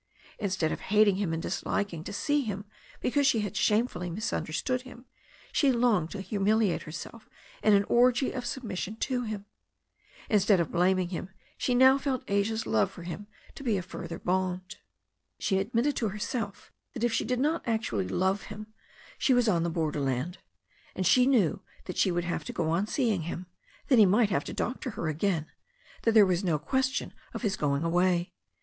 Instead 0.39 0.71
of 0.71 0.79
hating 0.79 1.17
him 1.17 1.31
and 1.31 1.43
disliking 1.43 2.03
to 2.03 2.11
see 2.11 2.41
him 2.41 2.65
because 3.01 3.27
she 3.27 3.41
had 3.41 3.55
shamefully 3.55 4.09
misunderstood 4.09 4.81
him, 4.81 5.05
she 5.51 5.71
longed 5.71 6.09
to 6.09 6.21
humiliate 6.21 6.81
herself 6.81 7.29
in 7.61 7.75
an 7.75 7.83
orgy 7.83 8.31
of 8.31 8.43
submission 8.43 8.95
to 8.95 9.21
him. 9.21 9.45
In 10.27 10.39
stead 10.39 10.59
of 10.59 10.71
blaming 10.71 11.09
him, 11.09 11.29
she 11.55 11.75
now 11.75 11.99
felt 11.99 12.23
Asia's 12.27 12.65
love 12.65 12.89
for 12.89 13.03
him 13.03 13.27
to 13.53 13.61
be 13.63 13.77
a 13.77 13.83
further 13.83 14.17
bond. 14.17 14.77
She 15.37 15.59
admitted 15.59 15.95
to 15.97 16.09
herself 16.09 16.71
that 16.93 17.03
if 17.03 17.13
she 17.13 17.23
did 17.23 17.39
not 17.39 17.61
actually 17.67 18.07
love 18.07 18.45
him, 18.45 18.73
she 19.19 19.35
was 19.35 19.47
on 19.47 19.61
the 19.61 19.69
borderland. 19.69 20.39
And 20.95 21.05
she 21.05 21.27
knew 21.27 21.61
that 21.85 21.97
she 21.97 22.09
would 22.11 22.23
have 22.25 22.43
to 22.45 22.53
go 22.53 22.71
on 22.71 22.87
seeing 22.87 23.21
him, 23.29 23.45
that 23.87 23.99
he 23.99 24.07
might 24.07 24.31
have 24.31 24.45
to 24.45 24.51
doctor 24.53 24.89
her 24.97 25.09
again, 25.09 25.51
that 26.01 26.13
there 26.13 26.25
was 26.25 26.43
no 26.43 26.57
question 26.57 27.13
of 27.35 27.43
his 27.43 27.55
going 27.55 27.83
away. 27.83 28.33